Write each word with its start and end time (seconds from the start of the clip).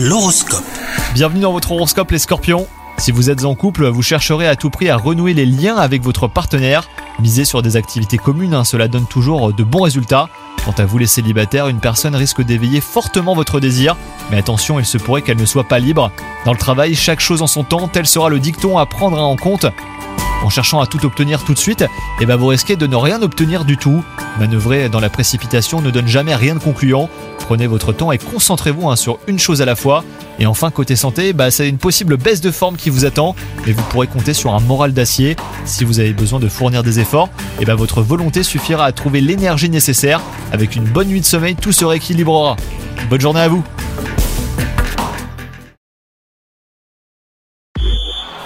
L'horoscope. 0.00 0.62
Bienvenue 1.12 1.40
dans 1.40 1.50
votre 1.50 1.72
horoscope 1.72 2.12
les 2.12 2.20
scorpions. 2.20 2.68
Si 2.98 3.10
vous 3.10 3.30
êtes 3.30 3.44
en 3.44 3.56
couple, 3.56 3.88
vous 3.88 4.00
chercherez 4.00 4.46
à 4.46 4.54
tout 4.54 4.70
prix 4.70 4.88
à 4.88 4.96
renouer 4.96 5.34
les 5.34 5.44
liens 5.44 5.74
avec 5.74 6.02
votre 6.02 6.28
partenaire. 6.28 6.88
Misez 7.18 7.44
sur 7.44 7.62
des 7.62 7.76
activités 7.76 8.16
communes, 8.16 8.54
hein, 8.54 8.62
cela 8.62 8.86
donne 8.86 9.06
toujours 9.06 9.52
de 9.52 9.64
bons 9.64 9.82
résultats. 9.82 10.28
Quant 10.64 10.74
à 10.78 10.84
vous 10.84 10.98
les 10.98 11.08
célibataires, 11.08 11.66
une 11.66 11.80
personne 11.80 12.14
risque 12.14 12.42
d'éveiller 12.42 12.80
fortement 12.80 13.34
votre 13.34 13.58
désir, 13.58 13.96
mais 14.30 14.38
attention, 14.38 14.78
il 14.78 14.86
se 14.86 14.98
pourrait 14.98 15.22
qu'elle 15.22 15.36
ne 15.36 15.44
soit 15.44 15.66
pas 15.66 15.80
libre. 15.80 16.12
Dans 16.44 16.52
le 16.52 16.58
travail, 16.58 16.94
chaque 16.94 17.18
chose 17.18 17.42
en 17.42 17.48
son 17.48 17.64
temps, 17.64 17.88
tel 17.88 18.06
sera 18.06 18.28
le 18.28 18.38
dicton 18.38 18.78
à 18.78 18.86
prendre 18.86 19.18
en 19.18 19.34
compte. 19.34 19.66
En 20.42 20.50
cherchant 20.50 20.80
à 20.80 20.86
tout 20.86 21.04
obtenir 21.04 21.44
tout 21.44 21.52
de 21.52 21.58
suite, 21.58 21.84
eh 22.20 22.26
ben 22.26 22.36
vous 22.36 22.46
risquez 22.46 22.76
de 22.76 22.86
ne 22.86 22.96
rien 22.96 23.22
obtenir 23.22 23.64
du 23.64 23.76
tout. 23.76 24.04
Manœuvrer 24.38 24.88
dans 24.88 25.00
la 25.00 25.10
précipitation 25.10 25.80
ne 25.80 25.90
donne 25.90 26.06
jamais 26.06 26.34
rien 26.34 26.54
de 26.54 26.60
concluant. 26.60 27.10
Prenez 27.40 27.66
votre 27.66 27.92
temps 27.92 28.12
et 28.12 28.18
concentrez-vous 28.18 28.88
hein, 28.88 28.96
sur 28.96 29.18
une 29.26 29.38
chose 29.38 29.62
à 29.62 29.64
la 29.64 29.74
fois. 29.74 30.04
Et 30.38 30.46
enfin, 30.46 30.70
côté 30.70 30.94
santé, 30.94 31.32
bah, 31.32 31.50
c'est 31.50 31.68
une 31.68 31.78
possible 31.78 32.16
baisse 32.16 32.40
de 32.40 32.50
forme 32.50 32.76
qui 32.76 32.88
vous 32.90 33.04
attend, 33.04 33.34
mais 33.66 33.72
vous 33.72 33.82
pourrez 33.84 34.06
compter 34.06 34.32
sur 34.32 34.54
un 34.54 34.60
moral 34.60 34.92
d'acier. 34.92 35.34
Si 35.64 35.84
vous 35.84 35.98
avez 35.98 36.12
besoin 36.12 36.38
de 36.38 36.48
fournir 36.48 36.82
des 36.82 37.00
efforts, 37.00 37.30
eh 37.60 37.64
ben, 37.64 37.74
votre 37.74 38.02
volonté 38.02 38.42
suffira 38.42 38.84
à 38.84 38.92
trouver 38.92 39.20
l'énergie 39.20 39.70
nécessaire. 39.70 40.20
Avec 40.52 40.76
une 40.76 40.84
bonne 40.84 41.08
nuit 41.08 41.20
de 41.20 41.26
sommeil, 41.26 41.56
tout 41.56 41.72
se 41.72 41.84
rééquilibrera. 41.84 42.56
Bonne 43.10 43.20
journée 43.20 43.40
à 43.40 43.48
vous 43.48 43.64